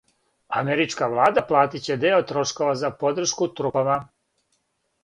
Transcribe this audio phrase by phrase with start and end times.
[0.61, 4.01] Америчка влада платиће део трошкова за подршку трупама.